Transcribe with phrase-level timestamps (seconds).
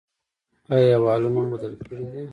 [0.73, 2.21] ایا والونه مو بدل کړي دي؟